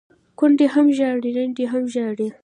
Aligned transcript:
ـ 0.19 0.37
کونډې 0.39 0.67
هم 0.73 0.87
ژاړي 0.97 1.29
ړنډې 1.35 1.65
هم 1.73 1.83
ژاړي، 1.93 2.27